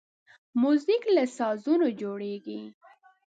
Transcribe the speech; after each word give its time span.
موزیک 0.61 1.03
له 1.15 1.23
سازونو 1.37 1.87
جوړیږي. 2.01 2.61